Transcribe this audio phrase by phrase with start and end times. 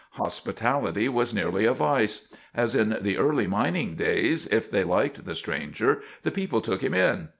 [0.13, 2.27] Hospitality was nearly a vice.
[2.55, 6.95] As in the early mining days, if they liked the stranger the people took him
[6.95, 7.29] in.